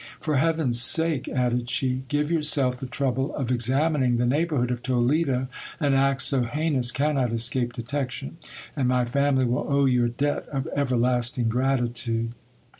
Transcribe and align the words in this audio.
For 0.19 0.37
heaven's 0.37 0.81
sake, 0.81 1.29
added 1.29 1.69
she, 1.69 2.05
give 2.07 2.31
yourself 2.31 2.77
the 2.77 2.87
trouble 2.87 3.35
of 3.35 3.51
examining 3.51 4.17
the 4.17 4.25
neighbourhood 4.25 4.71
of 4.71 4.81
Toledo, 4.81 5.47
an 5.79 5.93
act 5.93 6.23
so 6.23 6.41
heinous 6.41 6.89
cannot 6.89 7.31
escape 7.31 7.71
detection, 7.73 8.37
and 8.75 8.87
my 8.87 9.05
family 9.05 9.45
will 9.45 9.67
owe 9.71 9.85
you 9.85 10.03
a 10.05 10.09
debt 10.09 10.47
of 10.49 10.65
ever 10.75 10.97
lasting 10.97 11.49
gratitude. 11.49 12.31